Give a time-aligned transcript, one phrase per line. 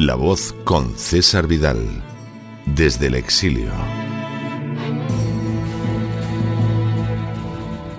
[0.00, 1.76] La voz con César Vidal,
[2.64, 3.70] desde el exilio.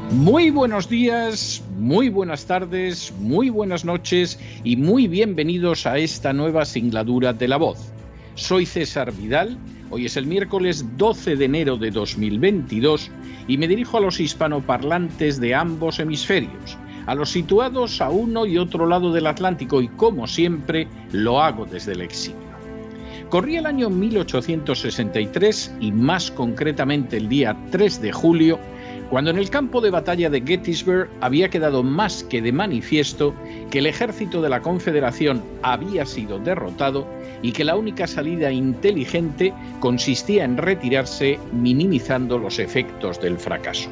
[0.10, 6.66] Muy buenos días, muy buenas tardes, muy buenas noches y muy bienvenidos a esta nueva
[6.66, 7.94] singladura de La voz.
[8.34, 9.56] Soy César Vidal,
[9.92, 13.12] hoy es el miércoles 12 de enero de 2022
[13.48, 18.58] y me dirijo a los hispanoparlantes de ambos hemisferios a los situados a uno y
[18.58, 22.52] otro lado del Atlántico y como siempre lo hago desde el exilio.
[23.32, 28.60] Corría el año 1863 y más concretamente el día 3 de julio,
[29.10, 33.34] cuando en el campo de batalla de Gettysburg había quedado más que de manifiesto
[33.70, 37.08] que el ejército de la Confederación había sido derrotado
[37.42, 43.90] y que la única salida inteligente consistía en retirarse minimizando los efectos del fracaso.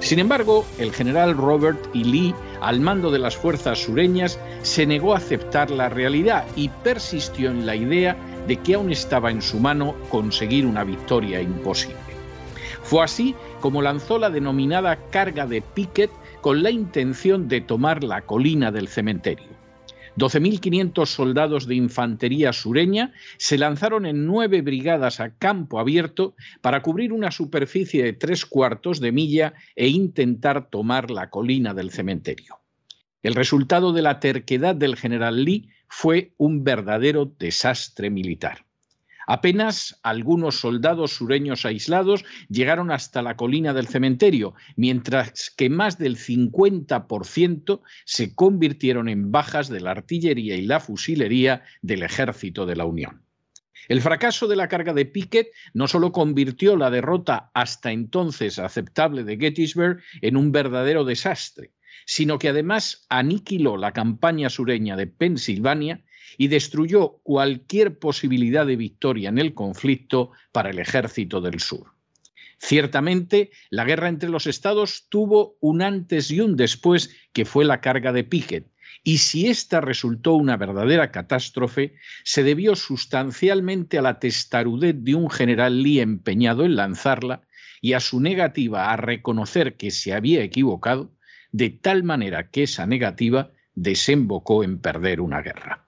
[0.00, 1.98] Sin embargo, el general Robert E.
[1.98, 7.50] Lee, al mando de las fuerzas sureñas, se negó a aceptar la realidad y persistió
[7.50, 11.96] en la idea de que aún estaba en su mano conseguir una victoria imposible.
[12.82, 18.22] Fue así como lanzó la denominada carga de Pickett con la intención de tomar la
[18.22, 19.57] colina del cementerio.
[20.18, 27.12] 12.500 soldados de infantería sureña se lanzaron en nueve brigadas a campo abierto para cubrir
[27.12, 32.58] una superficie de tres cuartos de milla e intentar tomar la colina del cementerio.
[33.22, 38.67] El resultado de la terquedad del general Lee fue un verdadero desastre militar.
[39.30, 46.16] Apenas algunos soldados sureños aislados llegaron hasta la colina del cementerio, mientras que más del
[46.16, 52.86] 50% se convirtieron en bajas de la artillería y la fusilería del ejército de la
[52.86, 53.20] Unión.
[53.88, 59.24] El fracaso de la carga de Pickett no solo convirtió la derrota hasta entonces aceptable
[59.24, 61.72] de Gettysburg en un verdadero desastre,
[62.06, 66.02] sino que además aniquiló la campaña sureña de Pensilvania
[66.36, 71.92] y destruyó cualquier posibilidad de victoria en el conflicto para el ejército del sur.
[72.58, 77.80] Ciertamente, la guerra entre los estados tuvo un antes y un después que fue la
[77.80, 78.66] carga de Pickett,
[79.04, 81.94] y si esta resultó una verdadera catástrofe,
[82.24, 87.42] se debió sustancialmente a la testarudez de un general Lee empeñado en lanzarla
[87.80, 91.12] y a su negativa a reconocer que se había equivocado,
[91.52, 95.87] de tal manera que esa negativa desembocó en perder una guerra.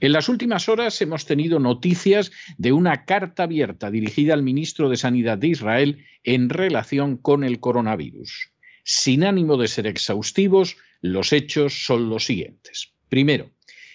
[0.00, 4.96] En las últimas horas hemos tenido noticias de una carta abierta dirigida al ministro de
[4.96, 8.50] Sanidad de Israel en relación con el coronavirus.
[8.84, 12.92] Sin ánimo de ser exhaustivos, los hechos son los siguientes.
[13.08, 13.50] Primero,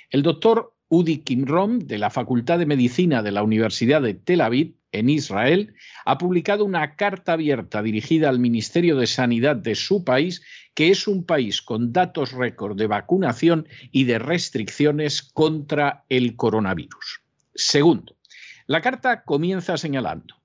[0.09, 4.75] el doctor Udi Kimrom, de la Facultad de Medicina de la Universidad de Tel Aviv,
[4.91, 10.41] en Israel, ha publicado una carta abierta dirigida al Ministerio de Sanidad de su país,
[10.73, 17.21] que es un país con datos récord de vacunación y de restricciones contra el coronavirus.
[17.53, 18.17] Segundo,
[18.65, 20.38] la carta comienza señalando,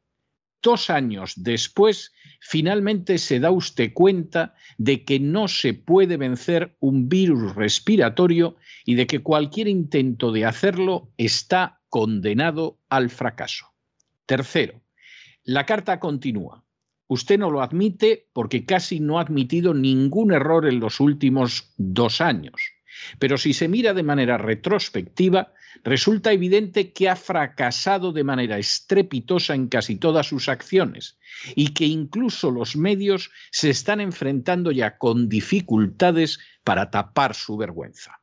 [0.64, 7.08] dos años después, finalmente se da usted cuenta de que no se puede vencer un
[7.08, 13.66] virus respiratorio y de que cualquier intento de hacerlo está condenado al fracaso.
[14.26, 14.82] Tercero,
[15.44, 16.64] la carta continúa.
[17.06, 22.20] Usted no lo admite porque casi no ha admitido ningún error en los últimos dos
[22.20, 22.73] años.
[23.18, 29.54] Pero si se mira de manera retrospectiva, resulta evidente que ha fracasado de manera estrepitosa
[29.54, 31.18] en casi todas sus acciones
[31.54, 38.20] y que incluso los medios se están enfrentando ya con dificultades para tapar su vergüenza.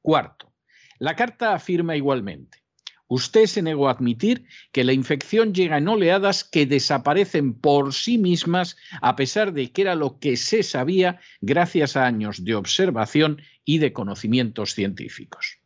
[0.00, 0.52] Cuarto,
[0.98, 2.64] la carta afirma igualmente,
[3.06, 8.16] Usted se negó a admitir que la infección llega en oleadas que desaparecen por sí
[8.16, 13.42] mismas a pesar de que era lo que se sabía gracias a años de observación
[13.64, 15.58] y de conocimientos científicos.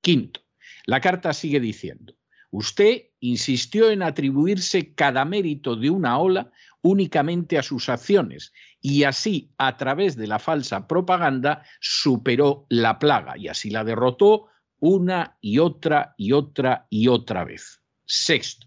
[0.00, 0.40] Quinto,
[0.86, 2.14] la carta sigue diciendo,
[2.50, 6.50] usted insistió en atribuirse cada mérito de una ola
[6.82, 13.36] únicamente a sus acciones y así, a través de la falsa propaganda, superó la plaga
[13.36, 14.46] y así la derrotó
[14.78, 17.82] una y otra y otra y otra vez.
[18.06, 18.66] Sexto,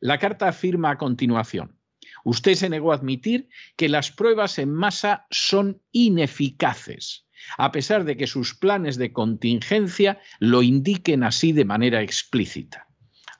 [0.00, 1.78] La carta afirma a continuación,
[2.24, 7.23] usted se negó a admitir que las pruebas en masa son ineficaces,
[7.58, 12.88] a pesar de que sus planes de contingencia lo indiquen así de manera explícita.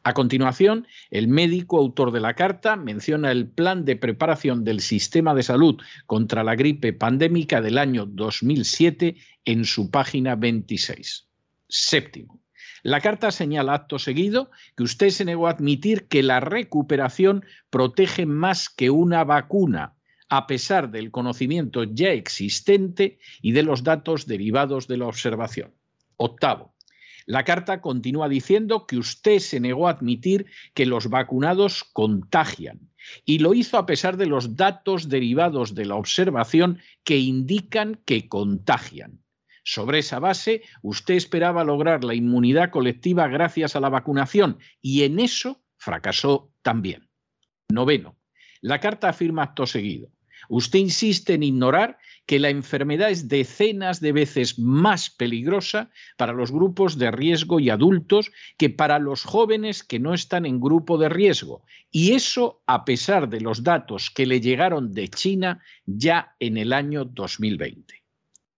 [0.06, 5.34] A continuación, el médico autor de la carta menciona el plan de preparación del sistema
[5.34, 9.16] de salud contra la gripe pandémica del año 2007
[9.46, 11.26] en su página 26.
[11.68, 12.44] Séptimo.
[12.82, 18.26] La carta señala acto seguido que usted se negó a admitir que la recuperación protege
[18.26, 19.94] más que una vacuna,
[20.28, 25.74] a pesar del conocimiento ya existente y de los datos derivados de la observación.
[26.16, 26.74] Octavo.
[27.26, 32.90] La carta continúa diciendo que usted se negó a admitir que los vacunados contagian
[33.24, 38.28] y lo hizo a pesar de los datos derivados de la observación que indican que
[38.28, 39.20] contagian.
[39.62, 45.18] Sobre esa base, usted esperaba lograr la inmunidad colectiva gracias a la vacunación y en
[45.18, 47.08] eso fracasó también.
[47.70, 48.16] Noveno.
[48.64, 50.08] La carta afirma acto seguido.
[50.48, 56.50] Usted insiste en ignorar que la enfermedad es decenas de veces más peligrosa para los
[56.50, 61.10] grupos de riesgo y adultos que para los jóvenes que no están en grupo de
[61.10, 61.62] riesgo.
[61.90, 66.72] Y eso a pesar de los datos que le llegaron de China ya en el
[66.72, 68.02] año 2020.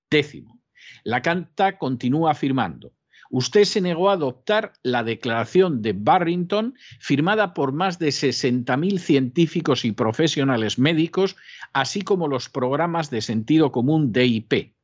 [0.09, 0.61] Décimo,
[1.03, 2.93] la Canta continúa afirmando,
[3.31, 9.85] usted se negó a adoptar la declaración de Barrington, firmada por más de 60.000 científicos
[9.85, 11.37] y profesionales médicos,
[11.73, 14.75] así como los programas de sentido común DIP.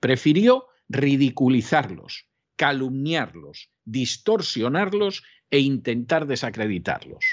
[0.00, 2.26] Prefirió ridiculizarlos,
[2.56, 7.24] calumniarlos, distorsionarlos e intentar desacreditarlos.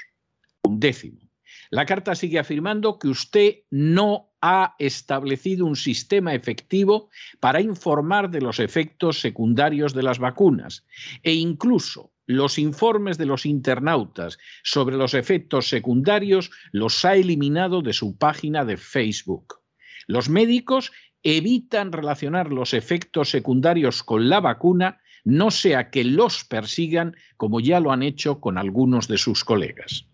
[0.64, 1.27] Un décimo.
[1.70, 7.10] La carta sigue afirmando que usted no ha establecido un sistema efectivo
[7.40, 10.86] para informar de los efectos secundarios de las vacunas
[11.24, 17.94] e incluso los informes de los internautas sobre los efectos secundarios los ha eliminado de
[17.94, 19.62] su página de Facebook.
[20.08, 20.92] Los médicos
[21.24, 27.80] evitan relacionar los efectos secundarios con la vacuna, no sea que los persigan como ya
[27.80, 30.06] lo han hecho con algunos de sus colegas.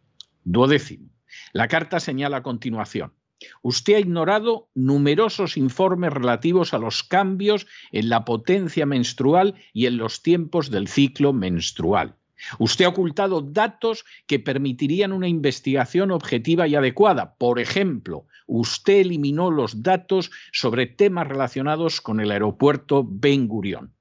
[0.44, 1.13] Duodécimo.
[1.54, 3.14] La carta señala a continuación.
[3.62, 9.98] Usted ha ignorado numerosos informes relativos a los cambios en la potencia menstrual y en
[9.98, 12.16] los tiempos del ciclo menstrual.
[12.58, 17.36] Usted ha ocultado datos que permitirían una investigación objetiva y adecuada.
[17.36, 23.94] Por ejemplo, usted eliminó los datos sobre temas relacionados con el aeropuerto Ben Gurion.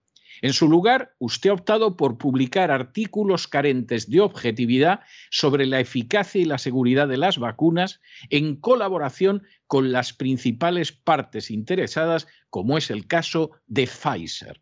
[0.42, 5.00] En su lugar, usted ha optado por publicar artículos carentes de objetividad
[5.30, 11.48] sobre la eficacia y la seguridad de las vacunas en colaboración con las principales partes
[11.52, 14.60] interesadas, como es el caso de Pfizer.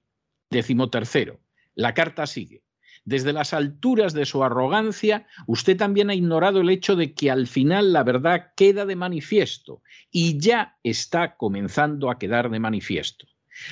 [0.50, 1.40] Décimo tercero,
[1.74, 2.62] la carta sigue.
[3.06, 7.46] Desde las alturas de su arrogancia, usted también ha ignorado el hecho de que al
[7.46, 13.26] final la verdad queda de manifiesto y ya está comenzando a quedar de manifiesto.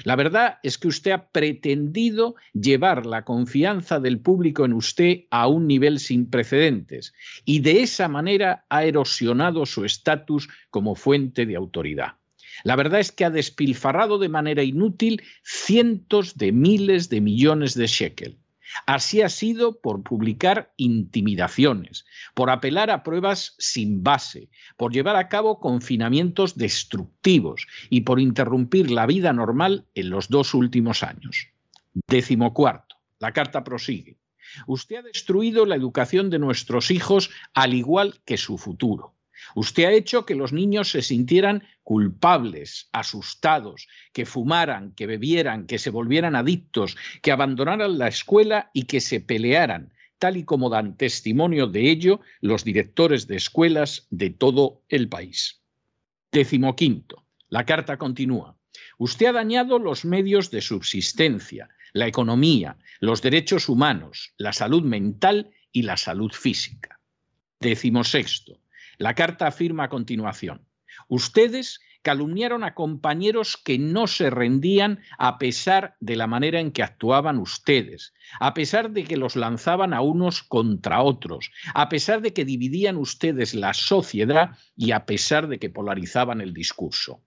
[0.05, 5.46] La verdad es que usted ha pretendido llevar la confianza del público en usted a
[5.49, 7.12] un nivel sin precedentes
[7.44, 12.14] y de esa manera ha erosionado su estatus como fuente de autoridad.
[12.64, 17.87] La verdad es que ha despilfarrado de manera inútil cientos de miles de millones de
[17.87, 18.38] shekel.
[18.86, 22.04] Así ha sido por publicar intimidaciones,
[22.34, 28.90] por apelar a pruebas sin base, por llevar a cabo confinamientos destructivos y por interrumpir
[28.90, 31.48] la vida normal en los dos últimos años.
[32.06, 32.96] Décimo cuarto.
[33.18, 34.18] La carta prosigue.
[34.66, 39.14] Usted ha destruido la educación de nuestros hijos al igual que su futuro.
[39.55, 45.78] Usted ha hecho que los niños se sintieran culpables, asustados, que fumaran, que bebieran, que
[45.78, 50.97] se volvieran adictos, que abandonaran la escuela y que se pelearan, tal y como dan
[50.97, 55.62] testimonio de ello los directores de escuelas de todo el país.
[56.31, 57.25] Décimo quinto.
[57.49, 58.57] La carta continúa.
[58.99, 65.50] Usted ha dañado los medios de subsistencia, la economía, los derechos humanos, la salud mental
[65.73, 67.00] y la salud física.
[67.61, 68.61] Décimo sexto.
[68.99, 70.67] La carta afirma a continuación,
[71.09, 76.83] ustedes calumniaron a compañeros que no se rendían a pesar de la manera en que
[76.83, 82.33] actuaban ustedes, a pesar de que los lanzaban a unos contra otros, a pesar de
[82.33, 87.23] que dividían ustedes la sociedad y a pesar de que polarizaban el discurso.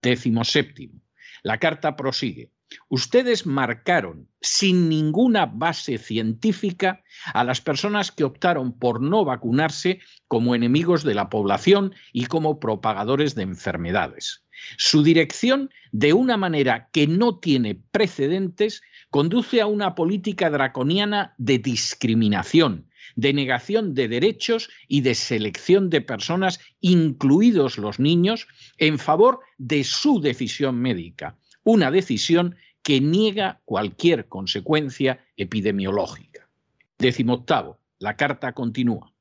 [0.00, 1.00] Décimo séptimo.
[1.42, 2.50] La carta prosigue.
[2.88, 7.02] Ustedes marcaron sin ninguna base científica
[7.32, 12.58] a las personas que optaron por no vacunarse como enemigos de la población y como
[12.60, 14.44] propagadores de enfermedades.
[14.76, 21.58] Su dirección, de una manera que no tiene precedentes, conduce a una política draconiana de
[21.58, 28.46] discriminación, de negación de derechos y de selección de personas, incluidos los niños,
[28.78, 36.48] en favor de su decisión médica, una decisión que niega cualquier consecuencia epidemiológica.
[36.98, 39.12] Décimo octavo, la carta continúa.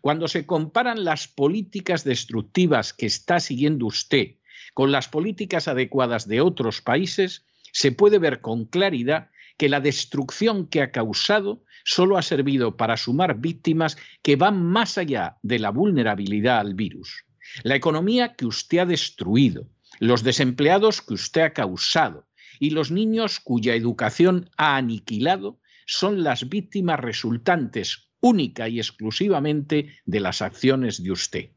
[0.00, 4.36] Cuando se comparan las políticas destructivas que está siguiendo usted
[4.74, 9.30] con las políticas adecuadas de otros países, se puede ver con claridad
[9.60, 14.96] que la destrucción que ha causado solo ha servido para sumar víctimas que van más
[14.96, 17.26] allá de la vulnerabilidad al virus.
[17.62, 22.26] La economía que usted ha destruido, los desempleados que usted ha causado
[22.58, 30.20] y los niños cuya educación ha aniquilado son las víctimas resultantes única y exclusivamente de
[30.20, 31.50] las acciones de usted.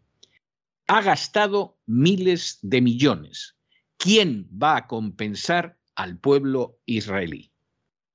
[0.87, 3.55] Ha gastado miles de millones.
[3.95, 7.52] ¿Quién va a compensar al pueblo israelí?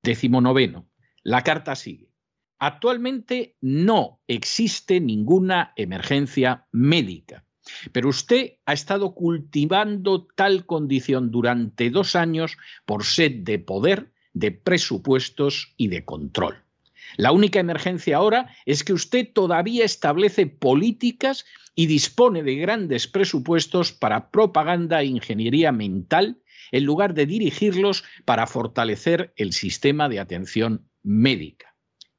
[0.02, 0.88] Décimo noveno.
[1.22, 2.12] La carta sigue.
[2.58, 7.44] Actualmente no existe ninguna emergencia médica,
[7.92, 14.50] pero usted ha estado cultivando tal condición durante dos años por sed de poder, de
[14.50, 16.64] presupuestos y de control.
[17.16, 23.92] La única emergencia ahora es que usted todavía establece políticas y dispone de grandes presupuestos
[23.92, 30.88] para propaganda e ingeniería mental en lugar de dirigirlos para fortalecer el sistema de atención
[31.02, 31.74] médica.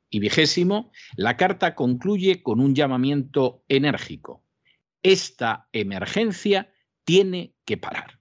[0.09, 4.43] Y vigésimo, la carta concluye con un llamamiento enérgico.
[5.03, 6.71] Esta emergencia
[7.03, 8.19] tiene que parar.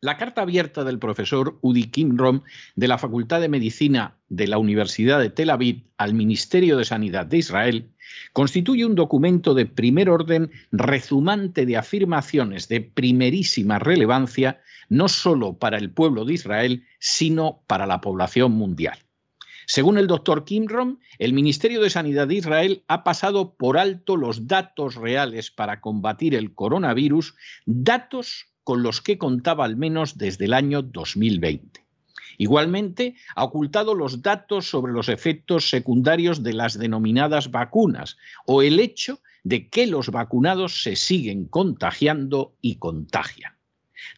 [0.00, 2.42] La carta abierta del profesor Udi Kimrom
[2.74, 7.26] de la Facultad de Medicina de la Universidad de Tel Aviv al Ministerio de Sanidad
[7.26, 7.90] de Israel
[8.32, 15.78] constituye un documento de primer orden rezumante de afirmaciones de primerísima relevancia no solo para
[15.78, 18.98] el pueblo de Israel, sino para la población mundial.
[19.66, 24.48] Según el doctor Kimrom, el Ministerio de Sanidad de Israel ha pasado por alto los
[24.48, 30.54] datos reales para combatir el coronavirus, datos con los que contaba al menos desde el
[30.54, 31.89] año 2020.
[32.40, 38.16] Igualmente, ha ocultado los datos sobre los efectos secundarios de las denominadas vacunas
[38.46, 43.52] o el hecho de que los vacunados se siguen contagiando y contagian.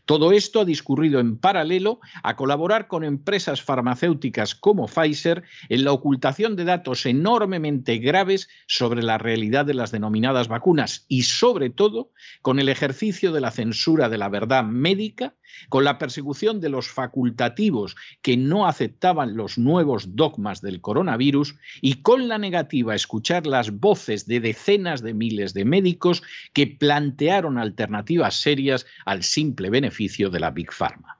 [0.04, 5.90] Todo esto ha discurrido en paralelo a colaborar con empresas farmacéuticas como Pfizer en la
[5.90, 12.12] ocultación de datos enormemente graves sobre la realidad de las denominadas vacunas y sobre todo
[12.40, 15.34] con el ejercicio de la censura de la verdad médica,
[15.68, 22.02] con la persecución de los facultativos que no aceptaban los nuevos dogmas del coronavirus y
[22.02, 27.58] con la negativa a escuchar las voces de decenas de miles de médicos que plantearon
[27.58, 31.18] alternativas serias al simple beneficio de la Big Pharma.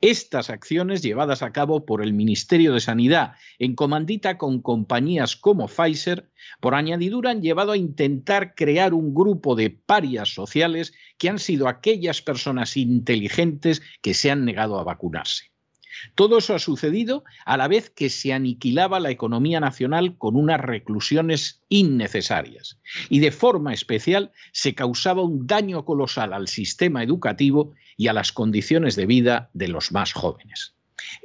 [0.00, 5.68] Estas acciones llevadas a cabo por el Ministerio de Sanidad en comandita con compañías como
[5.68, 6.28] Pfizer,
[6.60, 11.68] por añadidura han llevado a intentar crear un grupo de parias sociales que han sido
[11.68, 15.50] aquellas personas inteligentes que se han negado a vacunarse.
[16.14, 20.60] Todo eso ha sucedido a la vez que se aniquilaba la economía nacional con unas
[20.60, 28.08] reclusiones innecesarias y de forma especial se causaba un daño colosal al sistema educativo y
[28.08, 30.74] a las condiciones de vida de los más jóvenes.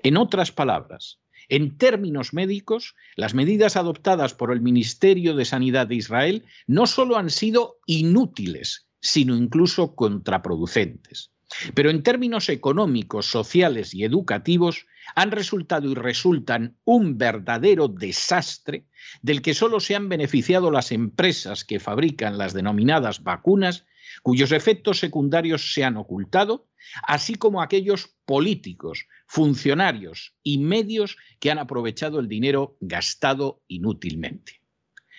[0.01, 1.19] En otras palabras,
[1.49, 7.17] en términos médicos, las medidas adoptadas por el Ministerio de Sanidad de Israel no solo
[7.17, 11.31] han sido inútiles, sino incluso contraproducentes.
[11.75, 18.87] Pero en términos económicos, sociales y educativos, han resultado y resultan un verdadero desastre
[19.21, 23.85] del que solo se han beneficiado las empresas que fabrican las denominadas vacunas,
[24.23, 26.67] cuyos efectos secundarios se han ocultado,
[27.03, 34.62] así como aquellos políticos, funcionarios y medios que han aprovechado el dinero gastado inútilmente.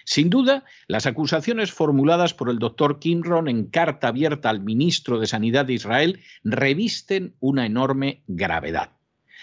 [0.04, 5.26] Sin duda, las acusaciones formuladas por el doctor Kimron en carta abierta al ministro de
[5.26, 8.90] Sanidad de Israel revisten una enorme gravedad.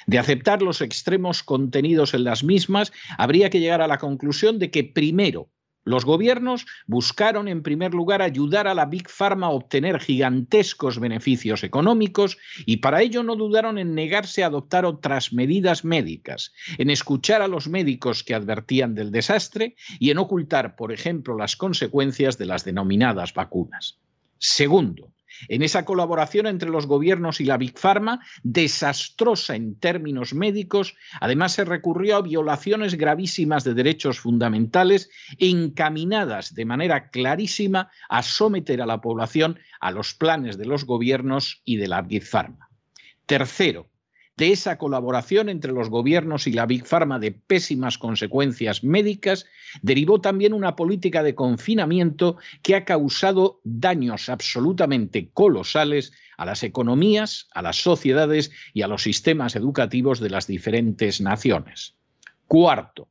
[0.08, 4.72] De aceptar los extremos contenidos en las mismas, habría que llegar a la conclusión de
[4.72, 5.50] que primero
[5.84, 11.64] los gobiernos buscaron en primer lugar ayudar a la Big Pharma a obtener gigantescos beneficios
[11.64, 17.42] económicos y para ello no dudaron en negarse a adoptar otras medidas médicas, en escuchar
[17.42, 22.46] a los médicos que advertían del desastre y en ocultar, por ejemplo, las consecuencias de
[22.46, 24.00] las denominadas vacunas.
[24.38, 25.12] Segundo,
[25.48, 31.54] en esa colaboración entre los gobiernos y la Big Pharma, desastrosa en términos médicos, además
[31.54, 38.86] se recurrió a violaciones gravísimas de derechos fundamentales encaminadas de manera clarísima a someter a
[38.86, 42.70] la población a los planes de los gobiernos y de la Big Pharma.
[43.26, 43.90] Tercero,
[44.38, 49.46] de esa colaboración entre los gobiernos y la Big Pharma de pésimas consecuencias médicas,
[49.82, 57.48] derivó también una política de confinamiento que ha causado daños absolutamente colosales a las economías,
[57.54, 61.96] a las sociedades y a los sistemas educativos de las diferentes naciones.
[62.48, 63.10] Cuarto,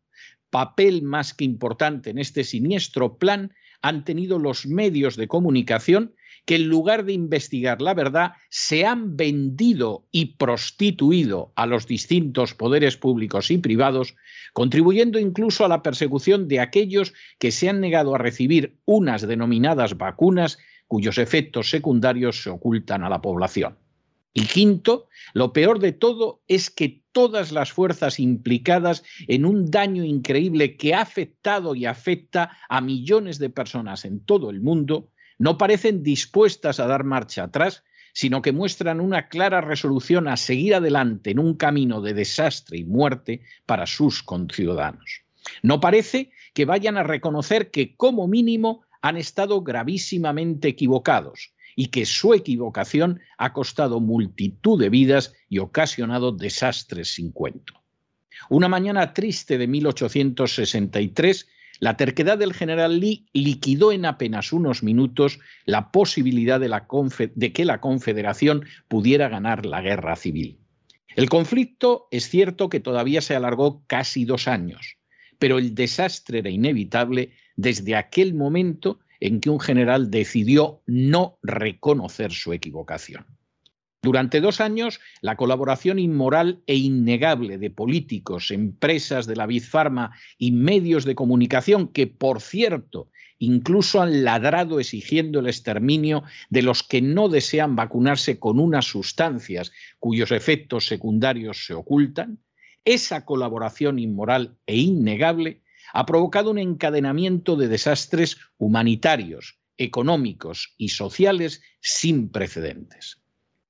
[0.50, 6.14] papel más que importante en este siniestro plan han tenido los medios de comunicación
[6.50, 12.54] que en lugar de investigar la verdad se han vendido y prostituido a los distintos
[12.54, 14.16] poderes públicos y privados,
[14.52, 19.96] contribuyendo incluso a la persecución de aquellos que se han negado a recibir unas denominadas
[19.96, 23.78] vacunas cuyos efectos secundarios se ocultan a la población.
[24.34, 30.02] Y quinto, lo peor de todo es que todas las fuerzas implicadas en un daño
[30.02, 35.56] increíble que ha afectado y afecta a millones de personas en todo el mundo, no
[35.56, 37.82] parecen dispuestas a dar marcha atrás,
[38.12, 42.84] sino que muestran una clara resolución a seguir adelante en un camino de desastre y
[42.84, 45.22] muerte para sus conciudadanos.
[45.62, 52.04] No parece que vayan a reconocer que como mínimo han estado gravísimamente equivocados y que
[52.04, 57.80] su equivocación ha costado multitud de vidas y ocasionado desastres sin cuento.
[58.50, 61.48] Una mañana triste de 1863,
[61.80, 66.70] la terquedad del general Lee liquidó en apenas unos minutos la posibilidad de,
[67.34, 70.58] de, que la Confederación pudiera ganar la guerra civil.
[71.16, 74.98] El conflicto es cierto que todavía se alargó casi dos años,
[75.38, 82.32] pero el desastre era inevitable desde aquel momento en que un general decidió no reconocer
[82.32, 83.24] su equivocación.
[84.02, 90.52] Durante dos años, la colaboración inmoral e innegable de políticos, empresas de la Bizfarma y
[90.52, 97.02] medios de comunicación que, por cierto, incluso han ladrado exigiendo el exterminio de los que
[97.02, 102.38] no desean vacunarse con unas sustancias cuyos efectos secundarios se ocultan,
[102.86, 105.60] esa colaboración inmoral e innegable
[105.92, 113.19] ha provocado un encadenamiento de desastres humanitarios, económicos y sociales sin precedentes.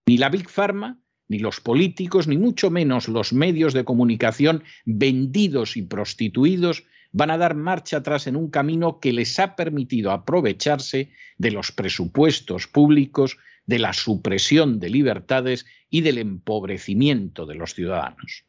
[0.07, 5.77] Ni la Big Pharma, ni los políticos, ni mucho menos los medios de comunicación vendidos
[5.77, 11.11] y prostituidos van a dar marcha atrás en un camino que les ha permitido aprovecharse
[11.39, 18.45] de los presupuestos públicos, de la supresión de libertades y del empobrecimiento de los ciudadanos.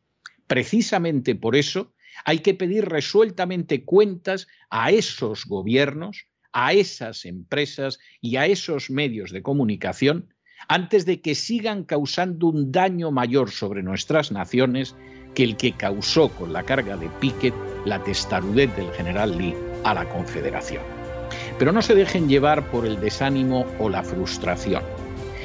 [0.48, 1.94] Precisamente por eso
[2.26, 9.32] hay que pedir resueltamente cuentas a esos gobiernos, a esas empresas y a esos medios
[9.32, 10.34] de comunicación
[10.68, 14.96] antes de que sigan causando un daño mayor sobre nuestras naciones
[15.34, 17.54] que el que causó con la carga de Piquet
[17.86, 20.84] la testarudez del general Lee a la Confederación.
[21.58, 24.84] Pero no se dejen llevar por el desánimo o la frustración.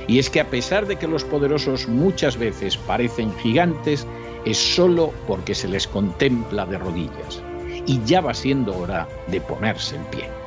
[0.09, 4.07] Y es que a pesar de que los poderosos muchas veces parecen gigantes,
[4.45, 7.43] es solo porque se les contempla de rodillas.
[7.87, 10.46] Y ya va siendo hora de ponerse en pie.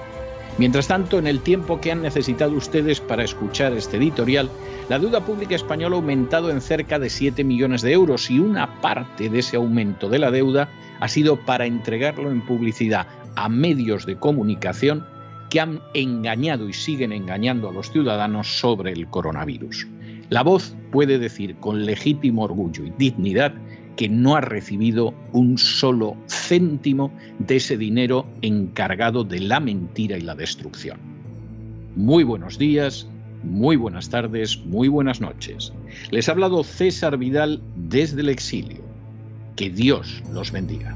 [0.60, 4.50] Mientras tanto, en el tiempo que han necesitado ustedes para escuchar este editorial,
[4.90, 8.82] la deuda pública española ha aumentado en cerca de 7 millones de euros y una
[8.82, 10.70] parte de ese aumento de la deuda
[11.00, 15.06] ha sido para entregarlo en publicidad a medios de comunicación
[15.50, 19.88] que han engañado y siguen engañando a los ciudadanos sobre el coronavirus.
[20.28, 23.54] La voz puede decir con legítimo orgullo y dignidad
[24.00, 30.22] que no ha recibido un solo céntimo de ese dinero encargado de la mentira y
[30.22, 30.98] la destrucción.
[31.98, 33.10] Muy buenos días,
[33.44, 35.74] muy buenas tardes, muy buenas noches.
[36.12, 38.80] Les ha hablado César Vidal desde el exilio.
[39.58, 40.96] Que Dios los bendiga.